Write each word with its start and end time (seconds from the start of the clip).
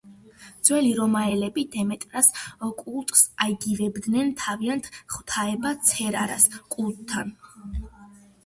ძველი 0.69 0.93
რომაელები 0.99 1.63
დემეტრას 1.75 2.29
კულტს 2.79 3.21
აიგივებდნენ 3.45 4.33
თავიანთ 4.41 4.89
ღვთაება 5.17 5.75
ცერერას 5.91 6.49
კულტთან. 6.77 7.35